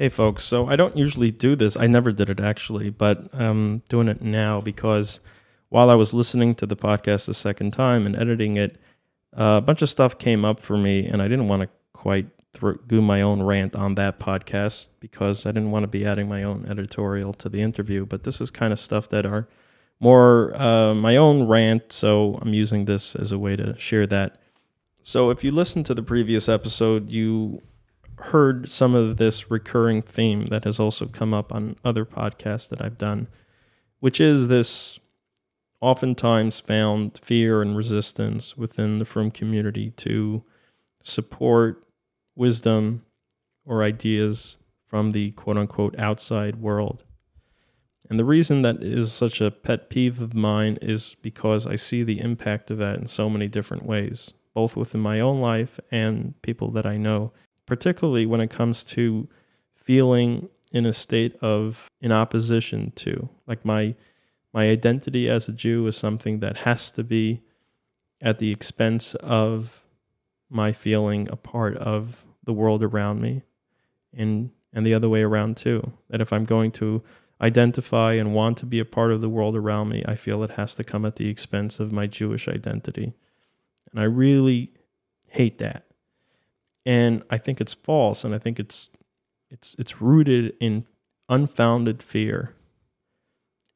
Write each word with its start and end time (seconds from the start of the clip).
Hey, 0.00 0.10
folks. 0.10 0.44
So 0.44 0.68
I 0.68 0.76
don't 0.76 0.96
usually 0.96 1.32
do 1.32 1.56
this. 1.56 1.76
I 1.76 1.88
never 1.88 2.12
did 2.12 2.30
it 2.30 2.38
actually, 2.38 2.88
but 2.88 3.34
I'm 3.34 3.78
doing 3.88 4.06
it 4.06 4.22
now 4.22 4.60
because 4.60 5.18
while 5.70 5.90
I 5.90 5.96
was 5.96 6.14
listening 6.14 6.54
to 6.54 6.66
the 6.66 6.76
podcast 6.76 7.26
the 7.26 7.34
second 7.34 7.72
time 7.72 8.06
and 8.06 8.14
editing 8.14 8.56
it, 8.56 8.80
uh, 9.36 9.58
a 9.58 9.60
bunch 9.60 9.82
of 9.82 9.88
stuff 9.88 10.16
came 10.16 10.44
up 10.44 10.60
for 10.60 10.76
me, 10.76 11.04
and 11.04 11.20
I 11.20 11.26
didn't 11.26 11.48
want 11.48 11.62
to 11.62 11.68
quite 11.94 12.28
do 12.86 13.02
my 13.02 13.22
own 13.22 13.42
rant 13.42 13.74
on 13.74 13.96
that 13.96 14.20
podcast 14.20 14.86
because 15.00 15.44
I 15.44 15.50
didn't 15.50 15.72
want 15.72 15.82
to 15.82 15.88
be 15.88 16.06
adding 16.06 16.28
my 16.28 16.44
own 16.44 16.64
editorial 16.68 17.32
to 17.34 17.48
the 17.48 17.60
interview. 17.60 18.06
But 18.06 18.22
this 18.22 18.40
is 18.40 18.52
kind 18.52 18.72
of 18.72 18.78
stuff 18.78 19.08
that 19.08 19.26
are 19.26 19.48
more 19.98 20.54
uh, 20.54 20.94
my 20.94 21.16
own 21.16 21.48
rant, 21.48 21.92
so 21.92 22.38
I'm 22.40 22.54
using 22.54 22.84
this 22.84 23.16
as 23.16 23.32
a 23.32 23.38
way 23.38 23.56
to 23.56 23.76
share 23.80 24.06
that. 24.06 24.40
So 25.02 25.30
if 25.30 25.42
you 25.42 25.50
listen 25.50 25.82
to 25.84 25.94
the 25.94 26.04
previous 26.04 26.48
episode, 26.48 27.10
you 27.10 27.62
heard 28.20 28.70
some 28.70 28.94
of 28.94 29.16
this 29.16 29.50
recurring 29.50 30.02
theme 30.02 30.46
that 30.46 30.64
has 30.64 30.78
also 30.78 31.06
come 31.06 31.32
up 31.32 31.52
on 31.52 31.76
other 31.84 32.04
podcasts 32.04 32.68
that 32.68 32.82
I've 32.82 32.98
done, 32.98 33.28
which 34.00 34.20
is 34.20 34.48
this 34.48 34.98
oftentimes 35.80 36.60
found 36.60 37.18
fear 37.18 37.62
and 37.62 37.76
resistance 37.76 38.56
within 38.56 38.98
the 38.98 39.04
frum 39.04 39.30
community 39.30 39.90
to 39.90 40.42
support 41.02 41.86
wisdom 42.34 43.04
or 43.64 43.82
ideas 43.82 44.56
from 44.84 45.12
the 45.12 45.30
quote 45.32 45.56
unquote 45.56 45.98
outside 45.98 46.56
world. 46.56 47.04
And 48.10 48.18
the 48.18 48.24
reason 48.24 48.62
that 48.62 48.82
is 48.82 49.12
such 49.12 49.40
a 49.40 49.50
pet 49.50 49.90
peeve 49.90 50.20
of 50.20 50.34
mine 50.34 50.78
is 50.80 51.14
because 51.20 51.66
I 51.66 51.76
see 51.76 52.02
the 52.02 52.20
impact 52.20 52.70
of 52.70 52.78
that 52.78 52.98
in 52.98 53.06
so 53.06 53.28
many 53.28 53.48
different 53.48 53.84
ways, 53.84 54.32
both 54.54 54.76
within 54.76 55.00
my 55.00 55.20
own 55.20 55.40
life 55.40 55.78
and 55.90 56.40
people 56.40 56.70
that 56.72 56.86
I 56.86 56.96
know, 56.96 57.32
particularly 57.68 58.24
when 58.24 58.40
it 58.40 58.48
comes 58.48 58.82
to 58.82 59.28
feeling 59.76 60.48
in 60.72 60.86
a 60.86 60.92
state 60.92 61.36
of 61.42 61.86
in 62.00 62.10
opposition 62.10 62.90
to 62.96 63.28
like 63.46 63.62
my 63.64 63.94
my 64.54 64.70
identity 64.70 65.28
as 65.28 65.48
a 65.48 65.52
Jew 65.52 65.86
is 65.86 65.96
something 65.96 66.40
that 66.40 66.58
has 66.58 66.90
to 66.92 67.04
be 67.04 67.42
at 68.22 68.38
the 68.38 68.50
expense 68.50 69.14
of 69.16 69.84
my 70.48 70.72
feeling 70.72 71.28
a 71.30 71.36
part 71.36 71.76
of 71.76 72.24
the 72.42 72.54
world 72.54 72.82
around 72.82 73.20
me 73.20 73.42
and 74.16 74.50
and 74.72 74.86
the 74.86 74.94
other 74.94 75.08
way 75.08 75.22
around 75.22 75.58
too. 75.58 75.92
That 76.08 76.22
if 76.22 76.32
i'm 76.32 76.46
going 76.46 76.72
to 76.72 77.02
identify 77.40 78.14
and 78.14 78.34
want 78.34 78.56
to 78.58 78.66
be 78.66 78.80
a 78.80 78.84
part 78.86 79.12
of 79.12 79.20
the 79.20 79.28
world 79.28 79.54
around 79.54 79.90
me 79.90 80.02
i 80.08 80.14
feel 80.14 80.42
it 80.42 80.52
has 80.52 80.74
to 80.74 80.82
come 80.82 81.04
at 81.04 81.16
the 81.16 81.28
expense 81.28 81.78
of 81.78 81.92
my 81.92 82.06
jewish 82.06 82.48
identity. 82.48 83.12
And 83.90 84.00
i 84.00 84.04
really 84.04 84.72
hate 85.26 85.58
that 85.58 85.87
and 86.88 87.22
i 87.30 87.36
think 87.36 87.60
it's 87.60 87.74
false 87.74 88.24
and 88.24 88.34
i 88.34 88.38
think 88.38 88.58
it's 88.58 88.88
it's 89.50 89.76
it's 89.78 90.00
rooted 90.00 90.54
in 90.58 90.86
unfounded 91.28 92.02
fear 92.02 92.54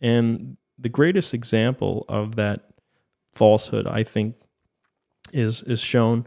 and 0.00 0.56
the 0.78 0.88
greatest 0.88 1.34
example 1.34 2.04
of 2.08 2.36
that 2.36 2.70
falsehood 3.32 3.86
i 3.86 4.02
think 4.02 4.34
is 5.32 5.62
is 5.64 5.80
shown 5.80 6.27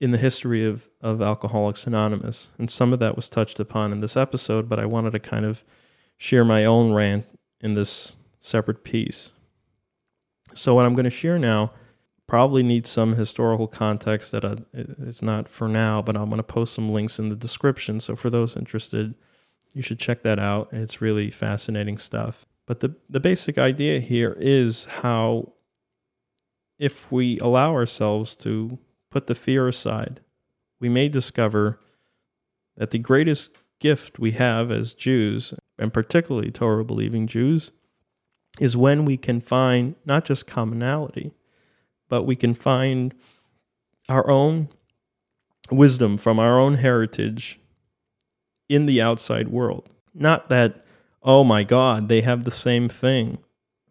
in 0.00 0.10
the 0.10 0.18
history 0.18 0.66
of, 0.66 0.90
of 1.00 1.22
Alcoholics 1.22 1.86
Anonymous. 1.86 2.48
And 2.58 2.68
some 2.68 2.92
of 2.92 2.98
that 2.98 3.14
was 3.14 3.28
touched 3.28 3.60
upon 3.60 3.92
in 3.92 4.00
this 4.00 4.16
episode, 4.16 4.68
but 4.68 4.80
I 4.80 4.84
wanted 4.84 5.12
to 5.12 5.20
kind 5.20 5.44
of 5.44 5.62
share 6.16 6.44
my 6.44 6.64
own 6.64 6.92
rant 6.92 7.24
in 7.60 7.74
this 7.74 8.16
separate 8.40 8.82
piece. 8.82 9.30
So, 10.54 10.74
what 10.74 10.86
I'm 10.86 10.96
going 10.96 11.04
to 11.04 11.10
share 11.10 11.38
now 11.38 11.70
probably 12.26 12.62
needs 12.62 12.88
some 12.88 13.14
historical 13.14 13.66
context 13.66 14.32
that 14.32 14.44
uh, 14.44 14.56
I, 14.74 14.84
it's 15.02 15.22
not 15.22 15.48
for 15.48 15.68
now, 15.68 16.02
but 16.02 16.16
I'm 16.16 16.28
going 16.28 16.38
to 16.38 16.42
post 16.42 16.74
some 16.74 16.90
links 16.90 17.18
in 17.18 17.28
the 17.28 17.36
description. 17.36 18.00
So, 18.00 18.16
for 18.16 18.30
those 18.30 18.56
interested, 18.56 19.14
you 19.74 19.82
should 19.82 19.98
check 19.98 20.22
that 20.22 20.38
out. 20.38 20.68
It's 20.72 21.00
really 21.00 21.30
fascinating 21.30 21.98
stuff. 21.98 22.46
But 22.66 22.80
the, 22.80 22.94
the 23.08 23.20
basic 23.20 23.58
idea 23.58 24.00
here 24.00 24.36
is 24.38 24.84
how, 24.84 25.52
if 26.78 27.10
we 27.10 27.38
allow 27.40 27.72
ourselves 27.72 28.36
to 28.36 28.78
put 29.10 29.26
the 29.26 29.34
fear 29.34 29.68
aside, 29.68 30.20
we 30.80 30.88
may 30.88 31.08
discover 31.08 31.80
that 32.76 32.90
the 32.90 32.98
greatest 32.98 33.56
gift 33.78 34.18
we 34.18 34.32
have 34.32 34.70
as 34.70 34.94
Jews, 34.94 35.54
and 35.78 35.92
particularly 35.92 36.50
Torah 36.50 36.84
believing 36.84 37.26
Jews, 37.26 37.72
is 38.60 38.76
when 38.76 39.04
we 39.04 39.16
can 39.16 39.40
find 39.40 39.96
not 40.04 40.24
just 40.24 40.46
commonality, 40.46 41.32
but 42.12 42.24
we 42.24 42.36
can 42.36 42.52
find 42.52 43.14
our 44.06 44.28
own 44.28 44.68
wisdom 45.70 46.18
from 46.18 46.38
our 46.38 46.60
own 46.60 46.74
heritage 46.74 47.58
in 48.68 48.84
the 48.84 49.00
outside 49.00 49.48
world. 49.48 49.88
Not 50.12 50.50
that, 50.50 50.84
oh 51.22 51.42
my 51.42 51.62
God, 51.62 52.10
they 52.10 52.20
have 52.20 52.44
the 52.44 52.50
same 52.50 52.90
thing. 52.90 53.38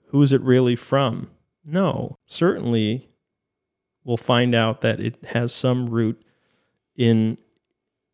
Who 0.09 0.21
is 0.21 0.31
it 0.31 0.41
really 0.41 0.75
from? 0.75 1.31
No, 1.65 2.15
certainly 2.27 3.09
we'll 4.03 4.17
find 4.17 4.53
out 4.53 4.81
that 4.81 4.99
it 4.99 5.17
has 5.29 5.51
some 5.51 5.89
root 5.89 6.21
in 6.95 7.39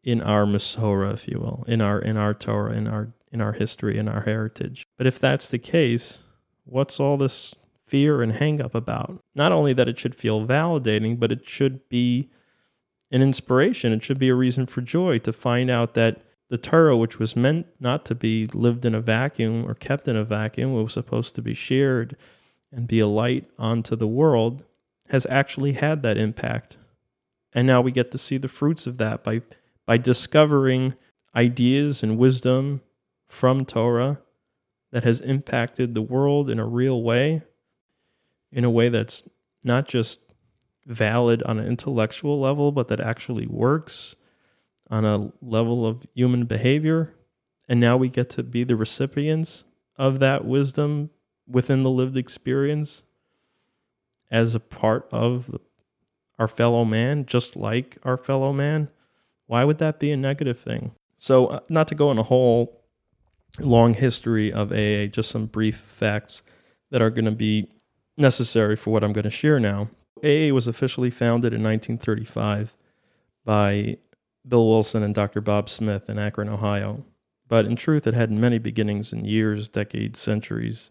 in 0.06 0.22
our 0.22 0.46
Masorah, 0.46 1.16
if 1.16 1.28
you 1.28 1.38
will, 1.38 1.66
in 1.68 1.82
our 1.82 2.00
in 2.00 2.16
our 2.16 2.34
Torah, 2.34 2.72
in 2.72 2.88
our 2.88 3.10
in 3.30 3.42
our 3.42 3.52
history, 3.52 3.98
in 3.98 4.08
our 4.08 4.22
heritage. 4.22 4.86
But 4.98 5.06
if 5.06 5.20
that's 5.20 5.50
the 5.50 5.60
case, 5.60 6.20
what's 6.64 6.98
all 6.98 7.18
this 7.18 7.54
fear 7.88 8.22
and 8.22 8.34
hang 8.34 8.62
up 8.62 8.76
about? 8.76 9.20
Not 9.36 9.52
only 9.52 9.74
that 9.74 9.88
it 9.88 10.00
should 10.00 10.16
feel 10.16 10.46
validating, 10.46 11.20
but 11.20 11.32
it 11.32 11.48
should 11.48 11.88
be 11.90 12.30
an 13.12 13.22
inspiration. 13.22 13.94
It 13.94 14.04
should 14.04 14.20
be 14.20 14.30
a 14.30 14.36
reason 14.36 14.66
for 14.66 14.82
joy 14.82 15.20
to 15.20 15.34
find 15.34 15.70
out 15.70 15.94
that 15.94 16.22
the 16.50 16.58
Torah, 16.58 16.96
which 16.96 17.20
was 17.20 17.36
meant 17.36 17.68
not 17.80 18.06
to 18.06 18.16
be 18.16 18.48
lived 18.48 18.86
in 18.86 18.96
a 18.96 19.02
vacuum 19.02 19.66
or 19.66 19.74
kept 19.74 20.08
in 20.08 20.16
a 20.16 20.24
vacuum, 20.24 20.76
it 20.76 20.84
was 20.84 20.94
supposed 20.94 21.36
to 21.36 21.42
be 21.42 21.54
shared 21.54 22.16
and 22.72 22.88
be 22.88 23.00
a 23.00 23.08
light 23.08 23.50
onto 23.58 23.96
the 23.96 24.08
world, 24.08 24.64
has 25.10 25.26
actually 25.30 25.74
had 25.74 26.04
that 26.04 26.18
impact. 26.18 26.78
And 27.54 27.66
now 27.66 27.82
we 27.82 27.92
get 27.92 28.12
to 28.12 28.18
see 28.18 28.38
the 28.38 28.48
fruits 28.48 28.86
of 28.88 28.98
that 28.98 29.24
by 29.24 29.42
by 29.88 29.98
discovering 29.98 30.94
ideas 31.36 32.04
and 32.04 32.18
wisdom 32.18 32.82
from 33.28 33.66
Torah 33.66 34.20
that 34.92 35.04
has 35.04 35.20
impacted 35.22 35.96
the 35.96 36.02
world 36.02 36.50
in 36.50 36.60
a 36.60 36.68
real 36.68 37.02
way, 37.02 37.42
in 38.52 38.64
a 38.64 38.70
way 38.70 38.90
that's 38.90 39.24
not 39.64 39.88
just 39.88 40.22
valid 40.86 41.44
on 41.44 41.60
an 41.60 41.68
intellectual 41.68 42.40
level, 42.40 42.72
but 42.72 42.88
that 42.88 43.00
actually 43.00 43.46
works 43.46 44.16
on 44.90 45.04
a 45.04 45.32
level 45.42 45.86
of 45.86 46.06
human 46.14 46.46
behavior. 46.46 47.14
And 47.68 47.80
now 47.80 47.98
we 47.98 48.10
get 48.10 48.30
to 48.32 48.44
be 48.44 48.64
the 48.64 48.78
recipients 48.78 49.66
of 49.98 50.20
that 50.20 50.46
wisdom 50.46 51.10
within 51.48 51.82
the 51.82 51.90
lived 51.90 52.16
experience 52.16 53.04
as 54.32 54.56
a 54.56 54.60
part 54.60 55.08
of 55.12 55.60
our 56.40 56.48
fellow 56.48 56.86
man, 56.86 57.26
just 57.26 57.56
like 57.56 57.98
our 58.04 58.18
fellow 58.18 58.54
man, 58.54 58.90
why 59.48 59.64
would 59.64 59.80
that 59.80 60.00
be 60.00 60.12
a 60.12 60.18
negative 60.18 60.60
thing? 60.60 60.92
So, 61.18 61.48
uh, 61.48 61.60
not 61.70 61.88
to 61.88 61.96
go 61.96 62.12
in 62.12 62.20
a 62.20 62.24
whole 62.24 62.84
long 63.60 63.94
history 63.94 64.52
of 64.52 64.72
AA, 64.72 65.08
just 65.08 65.32
some 65.32 65.48
brief 65.48 65.78
facts 65.78 66.44
that 66.92 67.02
are 67.02 67.10
going 67.10 67.26
to 67.26 67.32
be 67.32 67.70
necessary 68.18 68.76
for 68.76 68.92
what 68.92 69.04
I'm 69.04 69.14
going 69.14 69.24
to 69.24 69.32
share 69.32 69.60
now. 69.60 69.90
AA 70.24 70.52
was 70.54 70.68
officially 70.68 71.12
founded 71.12 71.54
in 71.54 71.64
1935 71.64 72.76
by 73.46 73.98
Bill 74.48 74.68
Wilson 74.68 75.04
and 75.04 75.14
Dr. 75.14 75.42
Bob 75.42 75.70
Smith 75.70 76.10
in 76.10 76.18
Akron, 76.18 76.50
Ohio. 76.50 77.04
But 77.48 77.66
in 77.66 77.76
truth, 77.76 78.08
it 78.08 78.14
had 78.14 78.32
many 78.32 78.58
beginnings 78.58 79.14
in 79.14 79.26
years, 79.26 79.68
decades, 79.68 80.20
centuries. 80.20 80.90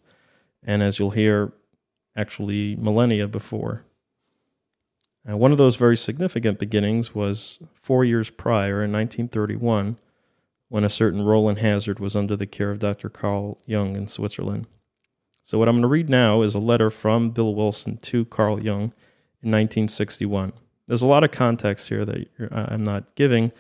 And 0.62 0.82
as 0.82 0.98
you'll 0.98 1.10
hear, 1.10 1.53
actually 2.16 2.76
millennia 2.76 3.28
before. 3.28 3.84
And 5.25 5.38
one 5.38 5.53
of 5.53 5.58
those 5.58 5.76
very 5.76 5.97
significant 5.97 6.58
beginnings 6.58 7.14
was 7.14 7.58
four 7.75 8.04
years 8.04 8.31
prior 8.31 8.82
in 8.82 8.93
1931 8.93 9.98
when 10.69 10.84
a 10.84 10.88
certain 10.88 11.22
Roland 11.22 11.58
Hazard 11.58 11.98
was 11.98 12.17
under 12.17 12.37
the 12.37 12.46
care 12.46 12.70
of 12.70 12.79
Dr. 12.79 13.08
Carl 13.08 13.58
Jung 13.67 13.96
in 13.96 14.08
Switzerland. 14.08 14.67
So, 15.46 15.58
what 15.58 15.69
I'm 15.69 15.76
going 15.76 15.82
to 15.82 15.88
read 15.88 16.10
now 16.10 16.43
is 16.43 16.54
a 16.54 16.58
letter 16.58 16.90
from 16.90 17.31
Bill 17.31 17.54
Wilson 17.54 17.96
to 17.98 18.26
Carl 18.26 18.62
Jung 18.62 18.93
in 19.43 19.50
1961. 19.50 20.52
There's 20.87 21.02
a 21.02 21.06
lot 21.06 21.25
of 21.25 21.31
context 21.31 21.88
here 21.88 22.04
that 22.04 22.28
I'm 22.52 22.84
not 22.84 23.14
giving 23.14 23.50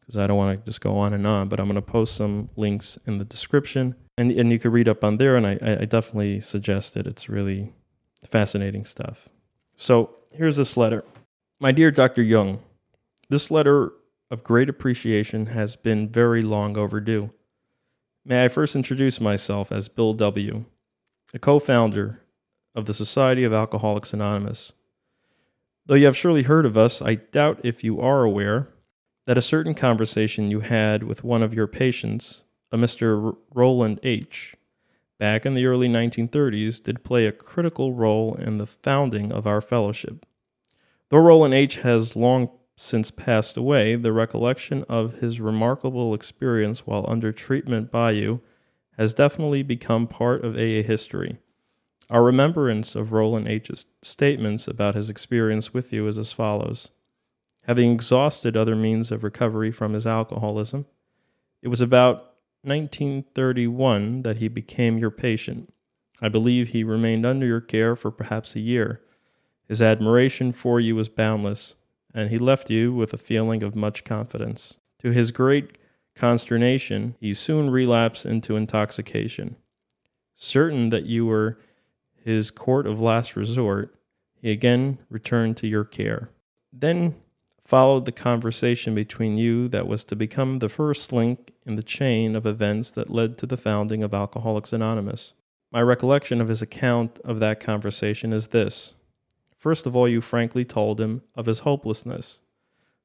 because 0.00 0.16
I 0.16 0.26
don't 0.26 0.36
want 0.36 0.58
to 0.58 0.66
just 0.66 0.80
go 0.80 0.98
on 0.98 1.14
and 1.14 1.24
on, 1.26 1.48
but 1.48 1.60
I'm 1.60 1.66
going 1.66 1.76
to 1.76 1.82
post 1.82 2.16
some 2.16 2.50
links 2.56 2.98
in 3.06 3.18
the 3.18 3.24
description 3.24 3.94
and, 4.18 4.32
and 4.32 4.50
you 4.50 4.58
can 4.58 4.72
read 4.72 4.88
up 4.88 5.04
on 5.04 5.16
there. 5.18 5.36
And 5.36 5.46
I, 5.46 5.52
I 5.80 5.84
definitely 5.86 6.40
suggest 6.40 6.96
it. 6.96 7.06
It's 7.06 7.28
really 7.28 7.72
Fascinating 8.30 8.84
stuff. 8.84 9.28
So 9.76 10.16
here's 10.30 10.56
this 10.56 10.76
letter. 10.76 11.04
My 11.60 11.72
dear 11.72 11.90
Dr. 11.90 12.22
Jung, 12.22 12.60
this 13.28 13.50
letter 13.50 13.92
of 14.30 14.42
great 14.42 14.68
appreciation 14.68 15.46
has 15.46 15.76
been 15.76 16.08
very 16.08 16.42
long 16.42 16.76
overdue. 16.76 17.30
May 18.24 18.44
I 18.44 18.48
first 18.48 18.74
introduce 18.74 19.20
myself 19.20 19.70
as 19.70 19.88
Bill 19.88 20.14
W., 20.14 20.64
a 21.32 21.38
co 21.38 21.58
founder 21.58 22.20
of 22.74 22.86
the 22.86 22.94
Society 22.94 23.44
of 23.44 23.52
Alcoholics 23.52 24.12
Anonymous. 24.12 24.72
Though 25.86 25.94
you 25.94 26.06
have 26.06 26.16
surely 26.16 26.42
heard 26.42 26.66
of 26.66 26.76
us, 26.76 27.00
I 27.00 27.16
doubt 27.16 27.60
if 27.62 27.84
you 27.84 28.00
are 28.00 28.24
aware 28.24 28.68
that 29.26 29.38
a 29.38 29.42
certain 29.42 29.74
conversation 29.74 30.50
you 30.50 30.60
had 30.60 31.02
with 31.02 31.24
one 31.24 31.42
of 31.42 31.54
your 31.54 31.66
patients, 31.66 32.44
a 32.72 32.76
Mr. 32.76 33.36
Roland 33.54 34.00
H., 34.02 34.54
back 35.18 35.46
in 35.46 35.54
the 35.54 35.66
early 35.66 35.88
1930s, 35.88 36.82
did 36.82 37.04
play 37.04 37.26
a 37.26 37.32
critical 37.32 37.94
role 37.94 38.34
in 38.34 38.58
the 38.58 38.66
founding 38.66 39.32
of 39.32 39.46
our 39.46 39.60
fellowship. 39.60 40.26
Though 41.10 41.18
Roland 41.18 41.54
H. 41.54 41.76
has 41.76 42.16
long 42.16 42.50
since 42.76 43.10
passed 43.10 43.56
away, 43.56 43.94
the 43.94 44.12
recollection 44.12 44.84
of 44.88 45.18
his 45.18 45.40
remarkable 45.40 46.12
experience 46.12 46.86
while 46.86 47.04
under 47.08 47.30
treatment 47.30 47.90
by 47.90 48.10
you 48.10 48.40
has 48.96 49.14
definitely 49.14 49.62
become 49.62 50.06
part 50.06 50.44
of 50.44 50.54
AA 50.54 50.82
history. 50.82 51.38
Our 52.10 52.22
remembrance 52.22 52.94
of 52.94 53.12
Roland 53.12 53.48
H.'s 53.48 53.86
statements 54.02 54.68
about 54.68 54.94
his 54.94 55.08
experience 55.08 55.72
with 55.72 55.92
you 55.92 56.06
is 56.06 56.18
as 56.18 56.32
follows. 56.32 56.90
Having 57.62 57.92
exhausted 57.92 58.56
other 58.56 58.76
means 58.76 59.10
of 59.10 59.24
recovery 59.24 59.70
from 59.70 59.94
his 59.94 60.06
alcoholism, 60.06 60.86
it 61.62 61.68
was 61.68 61.80
about 61.80 62.34
1931 62.62 64.22
that 64.22 64.36
he 64.36 64.48
became 64.48 64.98
your 64.98 65.10
patient. 65.10 65.72
I 66.20 66.28
believe 66.28 66.68
he 66.68 66.84
remained 66.84 67.24
under 67.26 67.46
your 67.46 67.60
care 67.60 67.96
for 67.96 68.10
perhaps 68.10 68.54
a 68.54 68.60
year. 68.60 69.00
His 69.66 69.80
admiration 69.80 70.52
for 70.52 70.78
you 70.78 70.94
was 70.94 71.08
boundless, 71.08 71.74
and 72.14 72.30
he 72.30 72.38
left 72.38 72.70
you 72.70 72.92
with 72.92 73.12
a 73.12 73.18
feeling 73.18 73.62
of 73.62 73.74
much 73.74 74.04
confidence. 74.04 74.74
To 75.00 75.10
his 75.10 75.30
great 75.30 75.78
consternation, 76.14 77.16
he 77.20 77.34
soon 77.34 77.70
relapsed 77.70 78.24
into 78.24 78.56
intoxication. 78.56 79.56
Certain 80.34 80.88
that 80.90 81.04
you 81.04 81.26
were 81.26 81.58
his 82.24 82.50
court 82.50 82.86
of 82.86 83.00
last 83.00 83.36
resort, 83.36 83.94
he 84.40 84.50
again 84.50 84.98
returned 85.10 85.56
to 85.58 85.66
your 85.66 85.84
care. 85.84 86.30
Then 86.72 87.14
followed 87.64 88.04
the 88.04 88.12
conversation 88.12 88.94
between 88.94 89.38
you 89.38 89.68
that 89.68 89.86
was 89.86 90.04
to 90.04 90.16
become 90.16 90.58
the 90.58 90.68
first 90.68 91.12
link 91.12 91.52
in 91.64 91.76
the 91.76 91.82
chain 91.82 92.36
of 92.36 92.46
events 92.46 92.90
that 92.90 93.10
led 93.10 93.38
to 93.38 93.46
the 93.46 93.56
founding 93.56 94.02
of 94.02 94.12
Alcoholics 94.12 94.72
Anonymous. 94.72 95.32
My 95.72 95.82
recollection 95.82 96.40
of 96.40 96.48
his 96.48 96.62
account 96.62 97.18
of 97.24 97.40
that 97.40 97.60
conversation 97.60 98.32
is 98.32 98.48
this. 98.48 98.94
First 99.56 99.86
of 99.86 99.96
all, 99.96 100.06
you 100.06 100.20
frankly 100.20 100.64
told 100.64 101.00
him 101.00 101.22
of 101.34 101.46
his 101.46 101.60
hopelessness. 101.60 102.40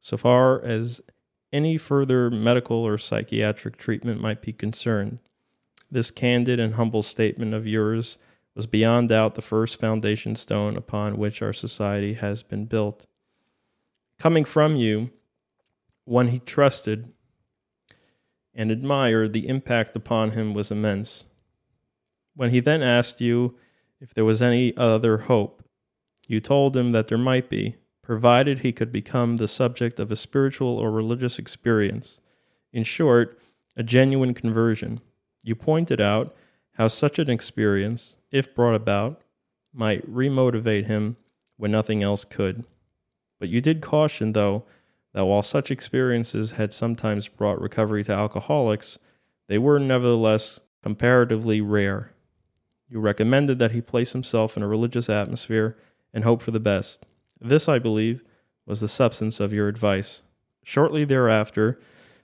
So 0.02 0.18
far 0.18 0.62
as 0.64 1.02
any 1.52 1.78
further 1.78 2.30
medical 2.30 2.78
or 2.78 2.98
psychiatric 2.98 3.78
treatment 3.78 4.22
might 4.22 4.42
be 4.42 4.54
concerned, 4.54 5.22
this 5.92 6.12
candid 6.12 6.60
and 6.60 6.76
humble 6.76 7.04
statement 7.04 7.54
of 7.54 7.66
yours 7.66 8.18
was 8.56 8.68
beyond 8.68 9.10
doubt 9.10 9.36
the 9.36 9.42
first 9.42 9.80
foundation 9.80 10.36
stone 10.36 10.76
upon 10.76 11.18
which 11.18 11.42
our 11.42 11.54
society 11.54 12.14
has 12.14 12.44
been 12.44 12.66
built. 12.66 13.06
Coming 14.18 14.46
from 14.46 14.76
you, 14.76 15.12
one 16.06 16.28
he 16.28 16.40
trusted 16.40 17.14
and 18.54 18.72
admired, 18.72 19.32
the 19.32 19.48
impact 19.48 19.96
upon 19.96 20.32
him 20.32 20.54
was 20.54 20.72
immense. 20.72 21.26
When 22.36 22.50
he 22.50 22.60
then 22.60 22.84
asked 22.84 23.22
you 23.22 23.56
if 24.02 24.14
there 24.14 24.26
was 24.26 24.42
any 24.42 24.76
other 24.76 25.20
hope, 25.20 25.64
you 26.28 26.40
told 26.40 26.76
him 26.76 26.92
that 26.92 27.08
there 27.08 27.18
might 27.18 27.50
be, 27.50 27.76
provided 28.10 28.62
he 28.62 28.72
could 28.72 28.92
become 28.92 29.38
the 29.38 29.48
subject 29.48 30.00
of 30.00 30.12
a 30.12 30.16
spiritual 30.16 30.80
or 30.80 30.90
religious 30.90 31.38
experience. 31.38 32.20
In 32.74 32.84
short, 32.84 33.40
a 33.78 33.84
genuine 33.84 34.34
conversion. 34.34 35.00
You 35.44 35.54
pointed 35.54 36.02
out 36.02 36.36
how 36.74 36.88
such 36.88 37.20
an 37.20 37.30
experience, 37.30 38.16
if 38.32 38.56
brought 38.56 38.74
about, 38.74 39.22
might 39.72 40.12
remotivate 40.12 40.88
him 40.88 41.18
when 41.58 41.70
nothing 41.70 42.02
else 42.02 42.26
could. 42.26 42.64
But 43.38 43.50
you 43.50 43.62
did 43.62 43.80
caution, 43.80 44.34
though, 44.34 44.64
that 45.14 45.26
while 45.26 45.44
such 45.44 45.70
experiences 45.70 46.54
had 46.54 46.74
sometimes 46.74 47.28
brought 47.28 47.62
recovery 47.62 48.04
to 48.06 48.12
alcoholics, 48.12 48.98
they 49.48 49.60
were 49.60 49.78
nevertheless 49.78 50.60
comparatively 50.82 51.62
rare. 51.62 52.12
You 52.90 53.02
recommended 53.02 53.60
that 53.60 53.74
he 53.74 53.82
place 53.82 54.14
himself 54.14 54.58
in 54.58 54.64
a 54.64 54.68
religious 54.68 55.10
atmosphere 55.10 55.78
and 56.12 56.24
hope 56.24 56.42
for 56.42 56.50
the 56.50 56.60
best. 56.60 57.06
This, 57.42 57.68
I 57.68 57.80
believe, 57.80 58.24
was 58.66 58.82
the 58.82 58.88
substance 58.88 59.40
of 59.40 59.54
your 59.54 59.68
advice. 59.68 60.22
Shortly 60.64 61.06
thereafter, 61.06 61.80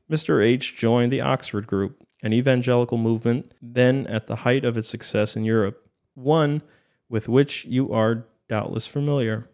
Mr. 0.09 0.44
H. 0.44 0.75
joined 0.75 1.12
the 1.12 1.21
Oxford 1.21 1.67
Group, 1.67 2.06
an 2.21 2.33
evangelical 2.33 2.97
movement 2.97 3.53
then 3.62 4.06
at 4.07 4.27
the 4.27 4.38
height 4.38 4.65
of 4.65 4.77
its 4.77 4.88
success 4.88 5.35
in 5.35 5.44
Europe 5.44 5.85
one 6.15 6.62
with 7.09 7.27
which 7.27 7.65
you 7.65 7.94
are 7.94 8.25
doubtless 8.47 8.88
familiar. 8.88 9.47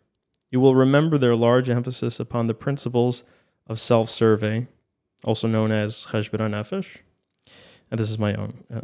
You 0.50 0.60
will 0.60 0.76
remember 0.76 1.18
their 1.18 1.36
large 1.36 1.70
emphasis 1.70 2.20
upon 2.20 2.48
the 2.48 2.54
principles 2.54 3.24
of 3.68 3.80
self 3.80 4.10
survey, 4.10 4.68
also 5.24 5.48
known 5.48 5.72
as 5.72 6.08
Cheshbon 6.12 6.40
Nefesh, 6.40 6.98
and 7.90 8.00
this 8.00 8.10
is 8.10 8.18
my 8.18 8.34
own 8.36 8.64
uh, 8.74 8.82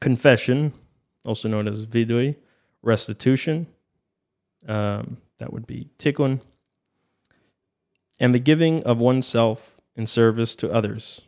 confession, 0.00 0.72
also 1.24 1.48
known 1.48 1.68
as 1.68 1.86
vidui, 1.86 2.36
restitution, 2.82 3.66
um, 4.66 5.18
that 5.38 5.52
would 5.52 5.66
be 5.66 5.90
tikkun, 5.98 6.40
and 8.20 8.34
the 8.34 8.38
giving 8.38 8.82
of 8.84 8.98
oneself 8.98 9.76
in 9.96 10.06
service 10.06 10.54
to 10.56 10.72
others, 10.72 11.20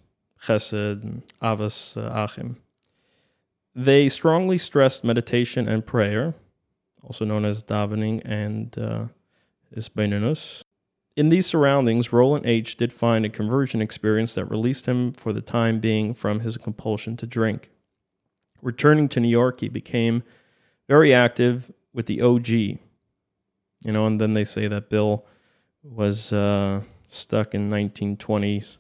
chesed 0.42 1.22
avos 1.42 1.96
uh, 1.96 2.24
achim. 2.24 2.56
They 3.74 4.08
strongly 4.08 4.58
stressed 4.58 5.04
meditation 5.04 5.68
and 5.68 5.84
prayer, 5.84 6.34
also 7.02 7.24
known 7.24 7.44
as 7.44 7.62
davening 7.62 8.22
and 8.24 8.78
uh. 8.78 9.04
In 11.16 11.28
these 11.28 11.46
surroundings, 11.46 12.12
Roland 12.12 12.46
H. 12.46 12.76
did 12.76 12.92
find 12.92 13.24
a 13.24 13.28
conversion 13.28 13.82
experience 13.82 14.34
that 14.34 14.44
released 14.46 14.86
him 14.86 15.12
for 15.12 15.32
the 15.32 15.40
time 15.40 15.80
being 15.80 16.14
from 16.14 16.40
his 16.40 16.56
compulsion 16.56 17.16
to 17.18 17.26
drink. 17.26 17.70
Returning 18.62 19.08
to 19.08 19.20
New 19.20 19.28
York, 19.28 19.60
he 19.60 19.68
became 19.68 20.22
very 20.88 21.12
active 21.12 21.70
with 21.92 22.06
the 22.06 22.20
OG. 22.20 22.78
You 23.82 23.92
know, 23.92 24.06
and 24.06 24.20
then 24.20 24.34
they 24.34 24.44
say 24.44 24.68
that 24.68 24.90
Bill 24.90 25.24
was 25.82 26.32
uh, 26.32 26.82
stuck 27.08 27.54
in 27.54 27.70
1920s 27.70 28.78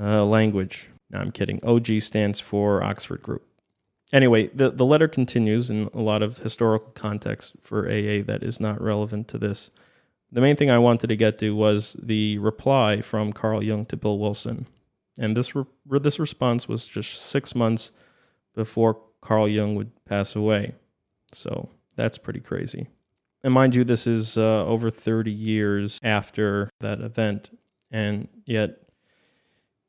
uh, 0.00 0.24
language. 0.24 0.88
No, 1.10 1.18
I'm 1.18 1.32
kidding. 1.32 1.60
OG 1.64 2.00
stands 2.00 2.40
for 2.40 2.82
Oxford 2.82 3.22
Group 3.22 3.46
anyway, 4.12 4.48
the, 4.48 4.70
the 4.70 4.84
letter 4.84 5.08
continues 5.08 5.70
in 5.70 5.88
a 5.94 6.00
lot 6.00 6.22
of 6.22 6.38
historical 6.38 6.90
context 6.94 7.54
for 7.62 7.86
AA 7.86 8.22
that 8.26 8.40
is 8.42 8.60
not 8.60 8.80
relevant 8.80 9.28
to 9.28 9.38
this. 9.38 9.70
The 10.30 10.40
main 10.40 10.56
thing 10.56 10.70
I 10.70 10.78
wanted 10.78 11.08
to 11.08 11.16
get 11.16 11.38
to 11.38 11.54
was 11.54 11.96
the 12.02 12.38
reply 12.38 13.02
from 13.02 13.32
Carl 13.32 13.62
Jung 13.62 13.86
to 13.86 13.96
Bill 13.96 14.18
Wilson. 14.18 14.66
And 15.18 15.36
this, 15.36 15.54
re- 15.54 15.64
this 15.86 16.18
response 16.18 16.68
was 16.68 16.86
just 16.86 17.20
six 17.20 17.54
months 17.54 17.90
before 18.54 18.98
Carl 19.20 19.48
Jung 19.48 19.74
would 19.74 19.90
pass 20.06 20.34
away. 20.34 20.74
So 21.32 21.68
that's 21.96 22.18
pretty 22.18 22.40
crazy. 22.40 22.88
And 23.44 23.52
mind 23.52 23.74
you, 23.74 23.84
this 23.84 24.06
is 24.06 24.38
uh, 24.38 24.64
over 24.64 24.90
30 24.90 25.30
years 25.30 25.98
after 26.02 26.70
that 26.80 27.00
event. 27.00 27.50
And 27.90 28.28
yet, 28.46 28.78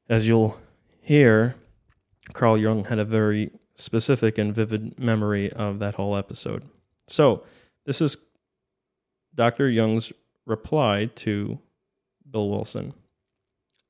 as 0.09 0.27
you'll 0.27 0.59
hear, 1.01 1.55
Carl 2.33 2.57
Jung 2.57 2.85
had 2.85 2.99
a 2.99 3.05
very 3.05 3.51
specific 3.75 4.37
and 4.37 4.53
vivid 4.53 4.99
memory 4.99 5.51
of 5.51 5.79
that 5.79 5.95
whole 5.95 6.15
episode. 6.15 6.63
So, 7.07 7.43
this 7.85 8.01
is 8.01 8.17
Dr. 9.35 9.69
Jung's 9.69 10.11
reply 10.45 11.05
to 11.15 11.59
Bill 12.29 12.49
Wilson 12.49 12.93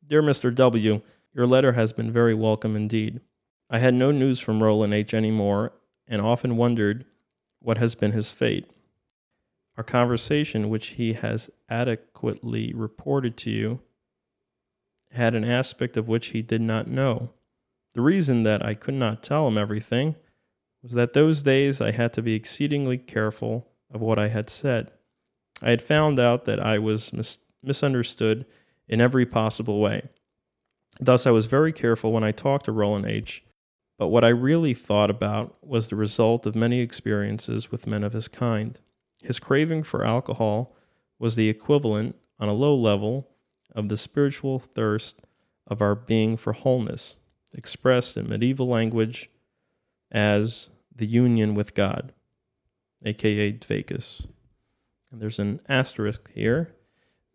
Dear 0.05 0.21
Mr. 0.21 0.53
W., 0.53 1.01
your 1.33 1.47
letter 1.47 1.71
has 1.71 1.93
been 1.93 2.11
very 2.11 2.33
welcome 2.33 2.75
indeed. 2.75 3.21
I 3.69 3.79
had 3.79 3.93
no 3.93 4.11
news 4.11 4.39
from 4.39 4.61
Roland 4.61 4.93
H. 4.93 5.13
anymore 5.13 5.71
and 6.07 6.21
often 6.21 6.57
wondered 6.57 7.05
what 7.59 7.77
has 7.77 7.95
been 7.95 8.11
his 8.11 8.29
fate. 8.29 8.69
Our 9.77 9.83
conversation, 9.83 10.69
which 10.69 10.87
he 10.87 11.13
has 11.13 11.49
adequately 11.69 12.73
reported 12.73 13.37
to 13.37 13.49
you, 13.49 13.81
had 15.11 15.35
an 15.35 15.43
aspect 15.43 15.97
of 15.97 16.07
which 16.07 16.27
he 16.27 16.41
did 16.41 16.61
not 16.61 16.87
know. 16.87 17.31
The 17.93 18.01
reason 18.01 18.43
that 18.43 18.65
I 18.65 18.73
could 18.73 18.93
not 18.93 19.23
tell 19.23 19.47
him 19.47 19.57
everything 19.57 20.15
was 20.81 20.93
that 20.93 21.13
those 21.13 21.43
days 21.43 21.79
I 21.79 21.91
had 21.91 22.13
to 22.13 22.21
be 22.21 22.33
exceedingly 22.33 22.97
careful 22.97 23.67
of 23.91 24.01
what 24.01 24.19
I 24.19 24.27
had 24.27 24.49
said. 24.49 24.91
I 25.61 25.69
had 25.69 25.81
found 25.81 26.19
out 26.19 26.45
that 26.45 26.59
I 26.59 26.79
was 26.79 27.13
mis- 27.13 27.39
misunderstood 27.61 28.45
in 28.87 28.99
every 28.99 29.25
possible 29.25 29.79
way. 29.79 30.09
Thus, 30.99 31.25
I 31.25 31.31
was 31.31 31.45
very 31.45 31.71
careful 31.71 32.11
when 32.11 32.23
I 32.23 32.31
talked 32.31 32.65
to 32.65 32.71
Roland 32.71 33.05
H. 33.05 33.43
But 33.97 34.07
what 34.07 34.23
I 34.23 34.29
really 34.29 34.73
thought 34.73 35.09
about 35.09 35.55
was 35.65 35.87
the 35.87 35.95
result 35.95 36.45
of 36.45 36.55
many 36.55 36.79
experiences 36.79 37.71
with 37.71 37.87
men 37.87 38.03
of 38.03 38.13
his 38.13 38.27
kind. 38.27 38.79
His 39.23 39.39
craving 39.39 39.83
for 39.83 40.03
alcohol 40.03 40.75
was 41.17 41.35
the 41.35 41.49
equivalent, 41.49 42.17
on 42.39 42.49
a 42.49 42.53
low 42.53 42.75
level, 42.75 43.29
of 43.73 43.87
the 43.87 43.97
spiritual 43.97 44.59
thirst 44.59 45.21
of 45.65 45.81
our 45.81 45.95
being 45.95 46.35
for 46.35 46.51
wholeness 46.53 47.15
expressed 47.53 48.17
in 48.17 48.27
medieval 48.27 48.67
language 48.67 49.29
as 50.11 50.69
the 50.93 51.05
union 51.05 51.55
with 51.55 51.73
God, 51.73 52.11
aka 53.05 53.53
Dveikus. 53.53 54.25
And 55.11 55.21
there's 55.21 55.39
an 55.39 55.61
asterisk 55.69 56.29
here 56.33 56.75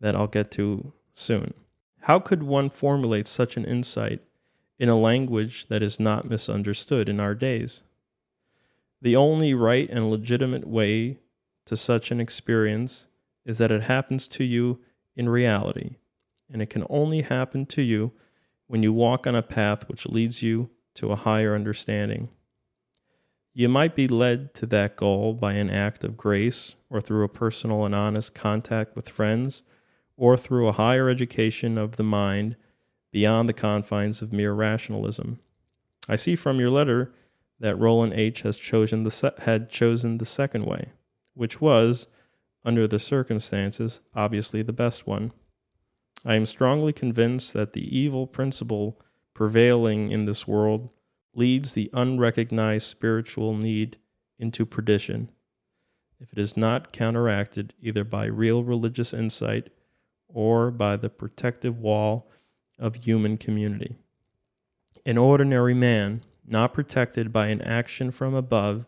that 0.00 0.14
I'll 0.14 0.26
get 0.26 0.50
to 0.52 0.92
soon. 1.12 1.54
How 2.00 2.18
could 2.18 2.42
one 2.42 2.68
formulate 2.68 3.26
such 3.26 3.56
an 3.56 3.64
insight 3.64 4.20
in 4.78 4.88
a 4.88 4.98
language 4.98 5.66
that 5.68 5.82
is 5.82 5.98
not 5.98 6.28
misunderstood 6.28 7.08
in 7.08 7.18
our 7.18 7.34
days? 7.34 7.82
The 9.00 9.16
only 9.16 9.54
right 9.54 9.88
and 9.88 10.10
legitimate 10.10 10.66
way 10.66 11.18
to 11.68 11.76
such 11.76 12.10
an 12.10 12.20
experience 12.20 13.06
is 13.44 13.58
that 13.58 13.70
it 13.70 13.82
happens 13.82 14.26
to 14.28 14.44
you 14.44 14.80
in 15.14 15.28
reality, 15.28 15.96
and 16.50 16.60
it 16.60 16.70
can 16.70 16.84
only 16.90 17.22
happen 17.22 17.64
to 17.66 17.82
you 17.82 18.12
when 18.66 18.82
you 18.82 18.92
walk 18.92 19.26
on 19.26 19.34
a 19.34 19.42
path 19.42 19.88
which 19.88 20.06
leads 20.06 20.42
you 20.42 20.70
to 20.94 21.12
a 21.12 21.16
higher 21.16 21.54
understanding. 21.54 22.28
You 23.52 23.68
might 23.68 23.94
be 23.94 24.08
led 24.08 24.54
to 24.54 24.66
that 24.66 24.96
goal 24.96 25.34
by 25.34 25.54
an 25.54 25.70
act 25.70 26.04
of 26.04 26.16
grace 26.16 26.74
or 26.88 27.00
through 27.00 27.24
a 27.24 27.28
personal 27.28 27.84
and 27.84 27.94
honest 27.94 28.34
contact 28.34 28.94
with 28.94 29.08
friends 29.08 29.62
or 30.16 30.36
through 30.36 30.68
a 30.68 30.72
higher 30.72 31.08
education 31.08 31.76
of 31.76 31.96
the 31.96 32.02
mind 32.02 32.56
beyond 33.10 33.48
the 33.48 33.54
confines 33.54 34.22
of 34.22 34.32
mere 34.32 34.52
rationalism. 34.52 35.40
I 36.08 36.16
see 36.16 36.36
from 36.36 36.60
your 36.60 36.70
letter 36.70 37.12
that 37.60 37.78
Roland 37.78 38.12
H. 38.14 38.42
has 38.42 38.56
chosen 38.56 39.02
the 39.02 39.10
se- 39.10 39.32
had 39.38 39.70
chosen 39.70 40.18
the 40.18 40.24
second 40.24 40.64
way, 40.64 40.92
which 41.38 41.60
was, 41.60 42.08
under 42.64 42.88
the 42.88 42.98
circumstances, 42.98 44.00
obviously 44.12 44.60
the 44.60 44.72
best 44.72 45.06
one. 45.06 45.32
I 46.24 46.34
am 46.34 46.46
strongly 46.46 46.92
convinced 46.92 47.52
that 47.52 47.74
the 47.74 47.96
evil 47.96 48.26
principle 48.26 49.00
prevailing 49.34 50.10
in 50.10 50.24
this 50.24 50.48
world 50.48 50.88
leads 51.34 51.72
the 51.72 51.90
unrecognized 51.92 52.88
spiritual 52.88 53.54
need 53.54 53.98
into 54.36 54.66
perdition 54.66 55.30
if 56.20 56.32
it 56.32 56.38
is 56.40 56.56
not 56.56 56.92
counteracted 56.92 57.72
either 57.80 58.02
by 58.02 58.24
real 58.24 58.64
religious 58.64 59.14
insight 59.14 59.70
or 60.26 60.72
by 60.72 60.96
the 60.96 61.08
protective 61.08 61.78
wall 61.78 62.28
of 62.80 62.96
human 62.96 63.36
community. 63.38 63.96
An 65.06 65.16
ordinary 65.16 65.74
man, 65.74 66.24
not 66.44 66.74
protected 66.74 67.32
by 67.32 67.46
an 67.46 67.62
action 67.62 68.10
from 68.10 68.34
above 68.34 68.86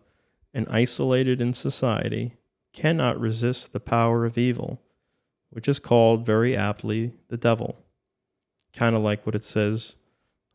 and 0.53 0.67
isolated 0.69 1.41
in 1.41 1.53
society, 1.53 2.35
cannot 2.73 3.21
resist 3.21 3.73
the 3.73 3.81
power 3.81 4.25
of 4.25 4.39
evil, 4.39 4.81
which 5.51 5.69
is 5.69 5.79
called 5.79 6.25
very 6.25 6.57
aptly 6.57 7.15
the 7.29 7.37
devil. 7.37 7.79
Kind 8.73 8.95
of 8.95 9.03
like 9.03 9.27
what 9.27 9.35
it 9.35 9.45
says, 9.45 9.97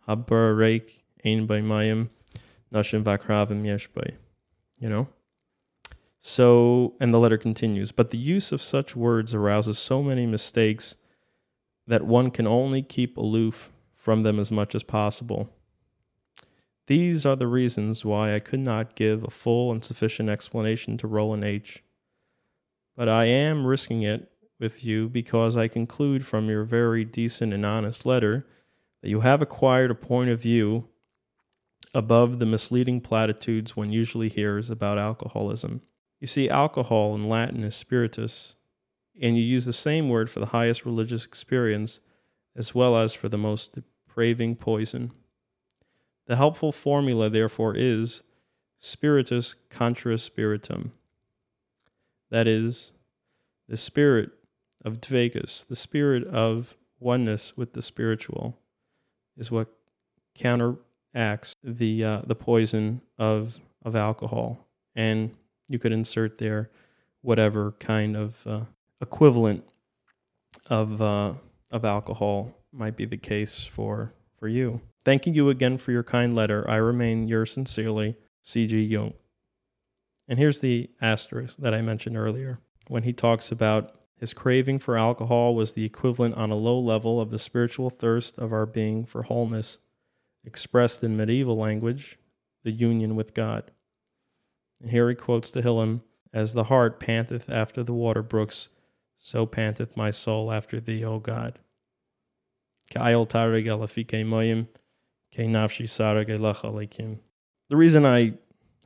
Habar 0.07 0.55
reik 0.55 1.01
ein 1.25 1.45
by 1.45 1.60
mayim 1.60 2.10
nashim 2.74 3.03
vakravim 3.03 3.63
yeshbay. 3.63 4.15
You 4.79 4.89
know? 4.89 5.07
So, 6.19 6.95
and 7.00 7.13
the 7.13 7.19
letter 7.19 7.38
continues, 7.38 7.91
but 7.91 8.10
the 8.10 8.17
use 8.17 8.51
of 8.51 8.62
such 8.62 8.95
words 8.95 9.36
arouses 9.36 9.77
so 9.77 10.01
many 10.01 10.25
mistakes 10.25 10.95
that 11.88 12.05
one 12.05 12.31
can 12.31 12.48
only 12.48 12.81
keep 12.81 13.15
aloof 13.17 13.69
from 13.93 14.24
them 14.24 14.39
as 14.39 14.51
much 14.51 14.74
as 14.74 14.84
possible. 14.84 15.50
These 16.88 17.25
are 17.25 17.36
the 17.36 17.48
reasons 17.48 18.05
why 18.05 18.36
I 18.36 18.39
could 18.39 18.60
not 18.60 18.95
give 18.95 19.24
a 19.24 19.29
full 19.29 19.72
and 19.72 19.84
sufficient 19.84 20.29
explanation 20.29 20.98
to 20.98 21.07
Roland 21.07 21.43
H. 21.43 21.84
But 22.96 23.10
I 23.10 23.25
am 23.25 23.66
risking 23.66 24.04
it 24.04 24.32
with 24.60 24.84
you 24.84 25.10
because 25.10 25.58
I 25.58 25.68
conclude 25.68 26.25
from 26.25 26.50
your 26.50 26.64
very 26.64 27.04
decent 27.04 27.54
and 27.54 27.66
honest 27.66 28.06
letter 28.06 28.48
that 29.02 29.10
you 29.10 29.22
have 29.22 29.42
acquired 29.42 29.92
a 29.92 29.96
point 29.96 30.30
of 30.30 30.42
view 30.42 30.88
above 31.94 32.40
the 32.40 32.46
misleading 32.46 33.00
platitudes 33.02 33.75
one 33.75 33.92
usually 33.92 34.30
hears 34.30 34.70
about 34.70 34.98
alcoholism. 34.98 35.82
You 36.20 36.28
see, 36.28 36.50
alcohol 36.50 37.16
in 37.16 37.30
Latin 37.30 37.64
is 37.64 37.75
spiritus, 37.75 38.56
and 39.22 39.38
you 39.38 39.44
use 39.44 39.66
the 39.66 39.74
same 39.74 40.10
word 40.10 40.30
for 40.30 40.40
the 40.40 40.48
highest 40.48 40.86
religious 40.86 41.25
experience 41.25 42.00
as 42.56 42.74
well 42.74 42.98
as 42.98 43.14
for 43.14 43.30
the 43.30 43.38
most 43.38 43.74
depraving 43.74 44.56
poison. 44.56 45.12
The 46.28 46.36
helpful 46.36 46.72
formula, 46.72 47.30
therefore, 47.30 47.75
is 47.75 48.24
spiritus 48.80 49.56
contra 49.70 50.18
spiritum. 50.18 50.94
That 52.32 52.48
is, 52.48 52.91
the 53.67 53.77
spirit 53.77 54.32
of 54.84 55.01
Dveikus, 55.01 55.65
the 55.67 55.75
spirit 55.75 56.25
of 56.27 56.75
oneness 57.00 57.55
with 57.58 57.74
the 57.74 57.82
spiritual, 57.82 58.58
is 59.38 59.51
what 59.51 59.67
counteracts 60.36 61.55
the 61.63 62.03
uh, 62.03 62.22
the 62.25 62.36
poison 62.36 63.01
of 63.17 63.58
of 63.84 63.96
alcohol. 63.96 64.67
And 64.96 65.32
you 65.67 65.79
could 65.79 65.91
insert 65.91 66.38
there 66.38 66.70
whatever 67.22 67.74
kind 67.79 68.15
of 68.15 68.46
uh, 68.46 68.62
equivalent 69.01 69.63
of 70.70 71.01
uh, 71.01 71.34
of 71.72 71.86
alcohol 71.86 72.53
might 72.72 72.96
be 72.96 73.05
the 73.05 73.17
case 73.17 73.65
for 73.65 74.13
for 74.38 74.48
you. 74.48 74.82
Thanking 75.03 75.34
you 75.34 75.50
again 75.50 75.77
for 75.77 75.91
your 75.91 76.03
kind 76.03 76.36
letter. 76.36 76.70
I 76.70 76.77
remain 76.77 77.27
yours 77.27 77.51
sincerely, 77.51 78.15
C.G. 78.41 78.82
Jung. 78.82 79.13
And 80.27 80.39
here's 80.39 80.60
the 80.60 80.89
asterisk 81.01 81.58
that 81.58 81.74
I 81.74 81.82
mentioned 81.82 82.17
earlier 82.17 82.60
when 82.88 83.03
he 83.03 83.13
talks 83.13 83.51
about 83.51 83.96
his 84.17 84.34
craving 84.34 84.79
for 84.79 84.98
alcohol 84.98 85.55
was 85.55 85.74
the 85.74 85.86
equivalent 85.86 86.36
on 86.36 86.50
a 86.50 86.55
low 86.55 86.79
level 86.79 87.20
of 87.20 87.32
the 87.32 87.39
spiritual 87.39 87.89
thirst 87.89 88.38
of 88.38 88.53
our 88.53 88.65
being 88.65 89.05
for 89.05 89.24
wholeness, 89.24 89.77
expressed 90.46 91.03
in 91.03 91.17
medieval 91.17 91.58
language, 91.58 92.17
the 92.63 92.72
union 92.72 93.15
with 93.15 93.34
God. 93.34 93.72
And 94.82 94.91
here 94.91 95.10
he 95.10 95.15
quotes 95.15 95.51
Tehillim, 95.51 96.01
As 96.34 96.53
the 96.53 96.65
hart 96.65 97.00
panteth 97.00 97.50
after 97.50 97.84
the 97.84 97.94
water 97.94 98.24
brooks, 98.24 98.70
so 99.17 99.46
panteth 99.46 99.98
my 99.98 100.12
soul 100.12 100.51
after 100.51 100.79
thee, 100.79 101.03
O 101.03 101.20
God. 101.20 101.60
The 107.70 107.75
reason 107.75 108.05
I 108.05 108.34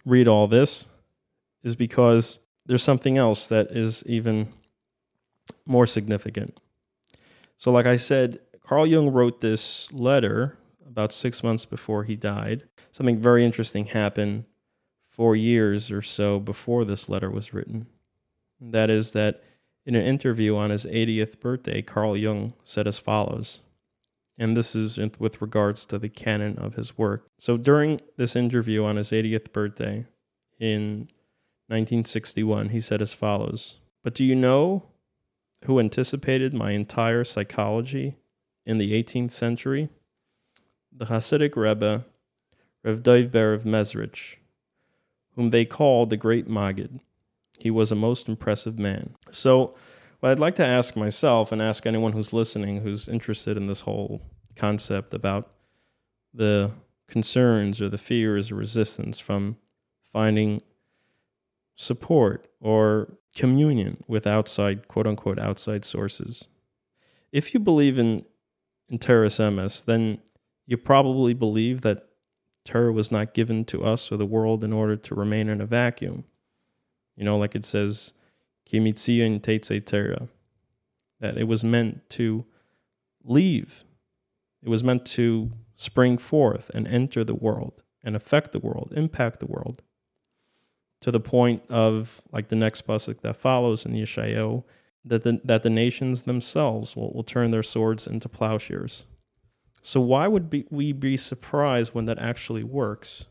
read 0.05 0.27
all 0.27 0.47
this 0.47 0.85
is 1.63 1.75
because 1.75 2.39
there's 2.65 2.83
something 2.83 3.17
else 3.17 3.47
that 3.47 3.71
is 3.71 4.03
even 4.05 4.49
more 5.65 5.87
significant. 5.87 6.59
So, 7.57 7.71
like 7.71 7.85
I 7.85 7.97
said, 7.97 8.39
Carl 8.65 8.85
Jung 8.85 9.09
wrote 9.09 9.41
this 9.41 9.91
letter 9.91 10.57
about 10.87 11.11
six 11.11 11.43
months 11.43 11.65
before 11.65 12.03
he 12.03 12.15
died. 12.15 12.63
Something 12.91 13.19
very 13.19 13.43
interesting 13.45 13.85
happened 13.85 14.45
four 15.09 15.35
years 15.35 15.91
or 15.91 16.01
so 16.01 16.39
before 16.39 16.85
this 16.85 17.09
letter 17.09 17.29
was 17.29 17.53
written. 17.53 17.87
That 18.61 18.89
is, 18.89 19.11
that 19.11 19.43
in 19.85 19.95
an 19.95 20.05
interview 20.05 20.55
on 20.55 20.69
his 20.69 20.85
80th 20.85 21.39
birthday, 21.39 21.81
Carl 21.81 22.15
Jung 22.15 22.53
said 22.63 22.87
as 22.87 22.99
follows, 22.99 23.61
and 24.37 24.55
this 24.55 24.75
is 24.75 24.99
with 25.19 25.41
regards 25.41 25.85
to 25.87 25.99
the 25.99 26.09
canon 26.09 26.57
of 26.57 26.75
his 26.75 26.97
work. 26.97 27.27
So 27.37 27.57
during 27.57 27.99
this 28.15 28.35
interview 28.35 28.85
on 28.85 28.95
his 28.95 29.11
80th 29.11 29.51
birthday 29.51 30.05
in 30.59 31.09
1961, 31.69 32.69
he 32.69 32.81
said 32.81 32.99
as 32.99 33.13
follows 33.13 33.75
But 34.03 34.15
do 34.15 34.25
you 34.25 34.35
know 34.35 34.83
who 35.65 35.79
anticipated 35.79 36.51
my 36.51 36.71
entire 36.71 37.23
psychology 37.23 38.15
in 38.65 38.79
the 38.79 38.91
18th 38.91 39.31
century? 39.31 39.89
The 40.91 41.05
Hasidic 41.05 41.55
Rebbe, 41.55 42.05
Reb 42.83 43.03
Dov 43.03 43.35
of 43.35 43.63
Mezrich, 43.65 44.37
whom 45.35 45.51
they 45.51 45.63
called 45.63 46.09
the 46.09 46.17
Great 46.17 46.47
Maggid. 46.47 47.01
He 47.59 47.69
was 47.69 47.91
a 47.91 47.95
most 47.95 48.27
impressive 48.27 48.79
man. 48.79 49.15
So, 49.29 49.75
what 50.21 50.31
I'd 50.31 50.39
like 50.39 50.55
to 50.55 50.65
ask 50.65 50.95
myself 50.95 51.51
and 51.51 51.61
ask 51.61 51.85
anyone 51.85 52.13
who's 52.13 52.33
listening 52.33 52.81
who's 52.81 53.07
interested 53.07 53.57
in 53.57 53.67
this 53.67 53.81
whole 53.81 54.21
concept 54.55 55.13
about 55.13 55.51
the 56.33 56.71
concerns 57.07 57.79
or 57.79 57.89
the 57.89 57.97
fears 57.97 58.51
or 58.51 58.55
resistance 58.55 59.19
from 59.19 59.57
finding 60.11 60.61
support 61.79 62.45
or 62.59 63.17
communion 63.33 64.03
with 64.05 64.27
outside, 64.27 64.87
quote 64.89 65.07
unquote, 65.07 65.39
outside 65.39 65.85
sources. 65.85 66.49
If 67.31 67.53
you 67.53 67.59
believe 67.59 67.97
in, 67.97 68.25
in 68.89 68.99
Teres 68.99 69.39
MS, 69.39 69.83
then 69.85 70.19
you 70.65 70.75
probably 70.77 71.33
believe 71.33 71.81
that 71.81 72.09
Torah 72.65 72.91
was 72.91 73.11
not 73.11 73.33
given 73.33 73.63
to 73.65 73.83
us 73.83 74.11
or 74.11 74.17
the 74.17 74.25
world 74.25 74.63
in 74.63 74.73
order 74.73 74.97
to 74.97 75.15
remain 75.15 75.47
in 75.47 75.61
a 75.61 75.65
vacuum. 75.65 76.25
You 77.15 77.23
know, 77.23 77.37
like 77.37 77.55
it 77.55 77.65
says, 77.65 78.13
Kimitzion 78.69 79.39
Teitze 79.39 79.85
Torah, 79.85 80.27
that 81.21 81.37
it 81.37 81.47
was 81.47 81.63
meant 81.63 82.09
to 82.11 82.45
leave. 83.23 83.85
It 84.61 84.67
was 84.67 84.83
meant 84.83 85.05
to 85.07 85.51
spring 85.75 86.17
forth 86.17 86.69
and 86.73 86.85
enter 86.87 87.23
the 87.23 87.35
world 87.35 87.83
and 88.03 88.17
affect 88.17 88.51
the 88.51 88.59
world, 88.59 88.91
impact 88.95 89.39
the 89.39 89.47
world, 89.47 89.81
to 91.01 91.11
the 91.11 91.19
point 91.19 91.63
of, 91.69 92.21
like 92.31 92.49
the 92.49 92.55
next 92.55 92.85
pasuk 92.85 93.21
that 93.21 93.37
follows 93.37 93.85
in 93.85 93.93
Yeshayahu, 93.93 94.63
that 95.05 95.23
the, 95.23 95.41
that 95.43 95.63
the 95.63 95.69
nations 95.69 96.23
themselves 96.23 96.95
will, 96.95 97.13
will 97.13 97.23
turn 97.23 97.51
their 97.51 97.63
swords 97.63 98.05
into 98.05 98.27
plowshares. 98.27 99.05
So 99.81 100.01
why 100.01 100.27
would 100.27 100.49
be, 100.49 100.65
we 100.69 100.91
be 100.91 101.15
surprised 101.15 101.93
when 101.93 102.05
that 102.05 102.19
actually 102.19 102.63
works? 102.63 103.25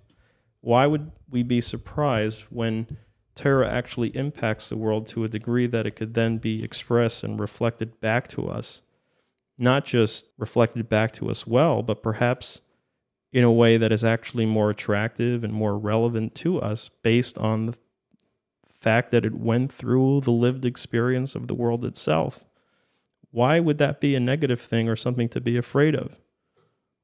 Why 0.61 0.87
would 0.87 1.13
we 1.29 1.43
be 1.43 1.61
surprised 1.61 2.45
when 2.49 2.97
Torah 3.35 3.71
actually 3.71 4.09
impacts 4.17 4.69
the 4.69 4.77
world 4.77 5.07
to 5.09 5.25
a 5.25 5.29
degree 5.29 5.67
that 5.67 5.87
it 5.87 5.95
could 5.95 6.15
then 6.15 6.39
be 6.39 6.65
expressed 6.65 7.23
and 7.23 7.39
reflected 7.39 8.01
back 8.01 8.29
to 8.29 8.49
us 8.49 8.83
not 9.59 9.85
just 9.85 10.27
reflected 10.39 10.89
back 10.89 11.13
to 11.13 11.29
us 11.31 11.47
well, 11.47 11.83
but 11.83 12.03
perhaps 12.03 12.61
in 13.33 13.45
a 13.45 13.53
way 13.53 13.77
that 13.77 13.93
is 13.93 14.05
actually 14.05 14.47
more 14.47 14.71
attractive 14.71 15.45
and 15.45 15.53
more 15.53 15.79
relevant 15.79 16.35
to 16.35 16.61
us 16.61 16.91
based 17.03 17.37
on 17.39 17.67
the 17.67 17.75
fact 18.73 19.11
that 19.11 19.25
it 19.25 19.35
went 19.35 19.73
through 19.73 20.21
the 20.23 20.31
lived 20.31 20.65
experience 20.65 21.35
of 21.35 21.47
the 21.47 21.55
world 21.55 21.85
itself. 21.85 22.45
Why 23.31 23.61
would 23.61 23.79
that 23.79 24.01
be 24.01 24.15
a 24.15 24.21
negative 24.21 24.61
thing 24.61 24.89
or 24.89 24.97
something 24.97 25.29
to 25.31 25.41
be 25.41 25.57
afraid 25.57 25.95
of? 25.95 26.19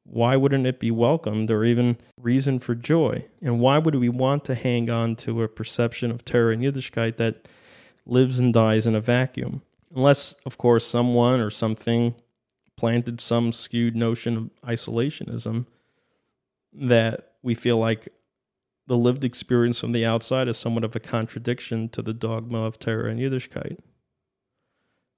Why 0.04 0.36
wouldn't 0.36 0.66
it 0.66 0.80
be 0.80 0.90
welcomed 0.90 1.50
or 1.50 1.64
even 1.64 1.98
reason 2.20 2.58
for 2.58 2.74
joy? 2.74 3.26
And 3.42 3.60
why 3.60 3.78
would 3.78 3.94
we 3.94 4.08
want 4.08 4.44
to 4.46 4.54
hang 4.54 4.88
on 4.90 5.16
to 5.16 5.42
a 5.42 5.48
perception 5.48 6.10
of 6.10 6.24
Torah 6.24 6.52
and 6.52 6.62
Yiddishkeit 6.62 7.16
that 7.16 7.48
lives 8.06 8.38
and 8.38 8.52
dies 8.52 8.86
in 8.86 8.94
a 8.94 9.00
vacuum? 9.00 9.62
Unless, 9.94 10.34
of 10.44 10.58
course, 10.58 10.86
someone 10.86 11.40
or 11.40 11.50
something 11.50 12.14
planted 12.76 13.20
some 13.20 13.52
skewed 13.52 13.96
notion 13.96 14.36
of 14.36 14.50
isolationism 14.66 15.66
that 16.74 17.32
we 17.42 17.54
feel 17.54 17.78
like 17.78 18.08
the 18.86 18.96
lived 18.96 19.24
experience 19.24 19.78
from 19.78 19.92
the 19.92 20.04
outside 20.04 20.48
is 20.48 20.58
somewhat 20.58 20.84
of 20.84 20.94
a 20.94 21.00
contradiction 21.00 21.88
to 21.90 22.02
the 22.02 22.12
dogma 22.12 22.64
of 22.64 22.78
Torah 22.78 23.10
and 23.10 23.20
Yiddishkeit. 23.20 23.78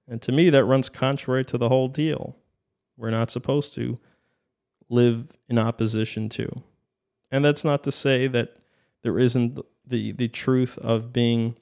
And 0.07 0.21
to 0.21 0.31
me, 0.31 0.49
that 0.49 0.63
runs 0.63 0.87
contrary 0.87 1.43
to 1.45 1.57
the 1.57 1.67
whole 1.67 1.89
deal. 1.89 2.37
We're 2.95 3.09
not 3.09 3.29
supposed 3.29 3.73
to 3.75 3.99
live 4.89 5.27
in 5.49 5.59
opposition 5.59 6.29
to. 6.29 6.63
And 7.29 7.43
that's 7.43 7.65
not 7.65 7.83
to 7.83 7.91
say 7.91 8.27
that 8.27 8.55
there 9.03 9.19
isn't 9.19 9.59
the, 9.85 10.13
the 10.13 10.29
truth 10.29 10.77
of 10.77 11.11
being 11.11 11.57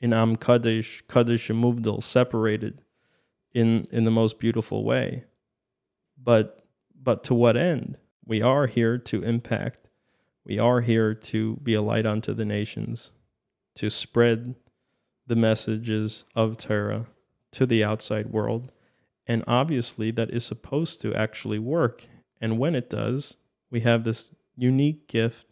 in 0.00 0.12
Am 0.12 0.36
Kadosh, 0.36 1.02
Kadosh 1.04 1.50
and 1.50 2.04
separated 2.04 2.82
in, 3.52 3.86
in 3.92 4.04
the 4.04 4.10
most 4.10 4.38
beautiful 4.38 4.84
way. 4.84 5.24
But, 6.22 6.66
but 7.00 7.24
to 7.24 7.34
what 7.34 7.56
end? 7.56 7.98
We 8.26 8.42
are 8.42 8.66
here 8.66 8.98
to 8.98 9.22
impact. 9.22 9.88
We 10.44 10.58
are 10.58 10.80
here 10.80 11.14
to 11.14 11.56
be 11.62 11.74
a 11.74 11.82
light 11.82 12.06
unto 12.06 12.34
the 12.34 12.44
nations, 12.44 13.12
to 13.76 13.88
spread 13.88 14.56
the 15.28 15.36
messages 15.36 16.24
of 16.34 16.56
Torah 16.56 17.06
to 17.52 17.66
the 17.66 17.84
outside 17.84 18.30
world. 18.32 18.72
And 19.28 19.44
obviously, 19.46 20.10
that 20.12 20.30
is 20.30 20.44
supposed 20.44 21.00
to 21.02 21.14
actually 21.14 21.60
work. 21.60 22.06
And 22.40 22.58
when 22.58 22.74
it 22.74 22.90
does, 22.90 23.36
we 23.70 23.80
have 23.80 24.02
this 24.02 24.32
unique 24.56 25.06
gift 25.06 25.46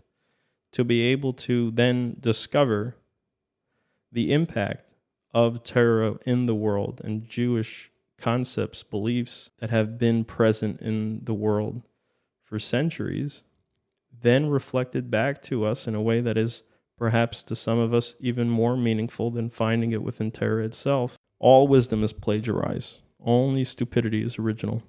to 0.73 0.83
be 0.83 1.03
able 1.03 1.33
to 1.33 1.71
then 1.71 2.17
discover 2.19 2.97
the 4.11 4.33
impact 4.33 4.95
of 5.33 5.63
Torah 5.63 6.19
in 6.27 6.47
the 6.47 6.55
world 6.55 7.01
and 7.05 7.29
Jewish 7.29 7.93
concepts, 8.19 8.83
beliefs 8.83 9.51
that 9.59 9.71
have 9.71 9.97
been 9.99 10.25
present 10.25 10.81
in 10.81 11.21
the 11.23 11.35
world 11.35 11.83
for 12.45 12.59
centuries, 12.59 13.43
then 14.23 14.49
reflected 14.49 15.11
back 15.11 15.43
to 15.43 15.65
us 15.65 15.89
in 15.89 15.95
a 15.95 16.03
way 16.03 16.21
that 16.21 16.39
is 16.39 16.63
perhaps 16.97 17.43
to 17.43 17.57
some 17.57 17.79
of 17.79 17.93
us 17.93 18.15
even 18.21 18.49
more 18.49 18.77
meaningful 18.77 19.31
than 19.31 19.51
finding 19.51 19.93
it 19.93 20.03
within 20.03 20.31
Torah 20.31 20.65
itself. 20.65 21.17
All 21.41 21.67
wisdom 21.67 22.05
is 22.05 22.13
plagiarized, 22.13 22.99
only 23.21 23.65
stupidity 23.65 24.23
is 24.23 24.39
original. 24.39 24.83